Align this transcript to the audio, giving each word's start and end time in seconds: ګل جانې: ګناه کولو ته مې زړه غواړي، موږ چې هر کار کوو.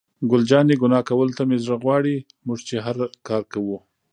ګل 0.29 0.43
جانې: 0.49 0.75
ګناه 0.81 1.01
کولو 1.09 1.35
ته 1.37 1.43
مې 1.47 1.57
زړه 1.63 1.75
غواړي، 1.83 2.15
موږ 2.45 2.59
چې 2.67 2.75
هر 2.85 2.95
کار 3.27 3.43
کوو. 3.53 3.77